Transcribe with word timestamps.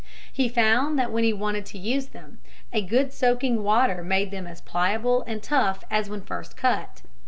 He 0.33 0.49
found 0.49 0.97
that 0.97 1.11
when 1.11 1.23
he 1.23 1.31
wanted 1.31 1.63
to 1.67 1.77
use 1.77 2.07
them, 2.07 2.39
a 2.73 2.81
good 2.81 3.13
soaking 3.13 3.57
in 3.57 3.63
water 3.63 4.03
made 4.03 4.31
them 4.31 4.47
as 4.47 4.59
pliable 4.59 5.21
and 5.27 5.43
tough 5.43 5.83
as 5.91 6.09
when 6.09 6.23
first 6.23 6.57
cut. 6.57 7.03